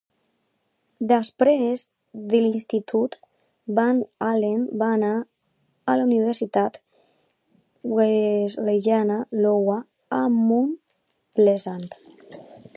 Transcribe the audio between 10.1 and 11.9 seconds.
a Mount Pleasant.